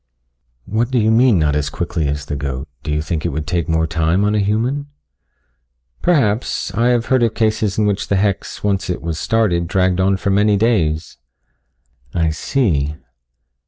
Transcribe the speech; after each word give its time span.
"What 0.65 0.89
do 0.89 0.97
you 0.97 1.11
mean 1.11 1.37
not 1.37 1.55
as 1.55 1.69
quickly 1.69 2.07
as 2.07 2.25
the 2.25 2.35
goat 2.35 2.67
do 2.81 2.91
you 2.91 3.03
think 3.03 3.23
it 3.23 3.29
would 3.29 3.45
take 3.45 3.69
more 3.69 3.85
time 3.85 4.23
on 4.25 4.33
a 4.33 4.39
human?" 4.39 4.87
"Perhaps. 6.01 6.73
I 6.73 6.87
have 6.87 7.05
heard 7.05 7.21
of 7.21 7.35
cases 7.35 7.77
in 7.77 7.85
which 7.85 8.07
the 8.07 8.15
hex, 8.15 8.63
once 8.63 8.89
it 8.89 9.03
was 9.03 9.19
started, 9.19 9.67
dragged 9.67 9.99
on 9.99 10.17
for 10.17 10.31
many 10.31 10.57
days." 10.57 11.17
"I 12.15 12.31
see." 12.31 12.95